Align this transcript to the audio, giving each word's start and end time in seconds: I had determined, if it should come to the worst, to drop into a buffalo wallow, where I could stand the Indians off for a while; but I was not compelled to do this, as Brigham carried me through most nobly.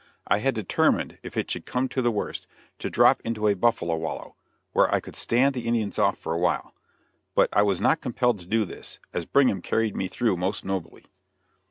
I 0.25 0.39
had 0.39 0.55
determined, 0.55 1.19
if 1.21 1.37
it 1.37 1.51
should 1.51 1.67
come 1.67 1.87
to 1.89 2.01
the 2.01 2.09
worst, 2.09 2.47
to 2.79 2.89
drop 2.89 3.21
into 3.23 3.47
a 3.47 3.53
buffalo 3.53 3.95
wallow, 3.97 4.35
where 4.71 4.91
I 4.91 4.99
could 4.99 5.15
stand 5.15 5.53
the 5.53 5.67
Indians 5.67 5.99
off 5.99 6.17
for 6.17 6.33
a 6.33 6.39
while; 6.39 6.73
but 7.35 7.49
I 7.53 7.61
was 7.61 7.79
not 7.79 8.01
compelled 8.01 8.39
to 8.39 8.47
do 8.47 8.65
this, 8.65 8.97
as 9.13 9.25
Brigham 9.25 9.61
carried 9.61 9.95
me 9.95 10.07
through 10.07 10.37
most 10.37 10.65
nobly. 10.65 11.05